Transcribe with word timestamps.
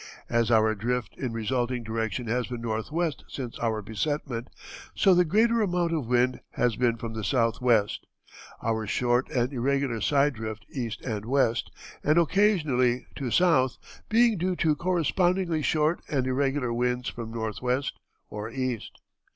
As 0.31 0.49
our 0.49 0.73
drift 0.73 1.15
in 1.15 1.31
resulting 1.31 1.83
direction 1.83 2.25
has 2.25 2.47
been 2.47 2.59
northwest 2.61 3.23
since 3.27 3.59
our 3.59 3.83
besetment, 3.83 4.47
so 4.95 5.13
the 5.13 5.23
greater 5.23 5.61
amount 5.61 5.93
of 5.93 6.07
wind 6.07 6.39
has 6.53 6.75
been 6.75 6.97
from 6.97 7.13
the 7.13 7.23
southeast; 7.23 8.07
our 8.63 8.87
short 8.87 9.29
and 9.29 9.53
irregular 9.53 10.01
side 10.01 10.33
drift 10.33 10.65
east 10.73 11.01
and 11.03 11.25
west, 11.25 11.69
and 12.03 12.17
occasionally 12.17 13.05
to 13.15 13.29
south, 13.29 13.77
being 14.09 14.39
due 14.39 14.55
to 14.55 14.75
correspondingly 14.75 15.61
short 15.61 16.01
and 16.09 16.25
irregular 16.25 16.73
winds 16.73 17.07
from 17.07 17.29
northwest 17.31 17.99
or 18.27 18.49
east." 18.49 18.97